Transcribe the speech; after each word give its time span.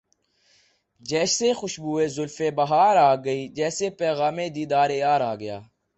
جیسے 1.01 1.53
خوشبوئے 1.53 2.07
زلف 2.07 2.41
بہار 2.55 2.95
آ 2.99 3.11
گئی 3.15 3.47
جیسے 3.47 3.89
پیغام 3.99 4.37
دیدار 4.55 4.89
یار 4.93 5.21
آ 5.21 5.33
گیا 5.35 5.59